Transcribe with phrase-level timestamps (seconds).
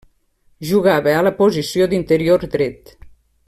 [0.69, 2.95] Jugava a la posició d'interior dret.